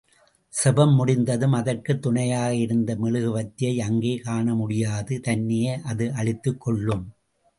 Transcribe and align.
செபம் 0.53 0.95
முடிந்ததும் 0.95 1.51
அதற்குத் 1.51 2.01
துணையாக 2.01 2.55
இருந்த 2.55 2.95
மெழுகுவர்த்தியை 2.95 3.81
அங்கே 3.81 4.21
காணமுடியாது 4.25 5.19
தன்னையே 5.19 5.79
அது 5.83 6.11
அழித்துக்கொள்ளும். 6.13 7.05